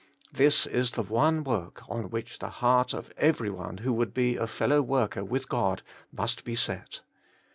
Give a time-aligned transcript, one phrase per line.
[0.33, 4.35] This is the one work on which the heart of every one who w^ould be
[4.35, 7.01] a fellow worker with God must be set.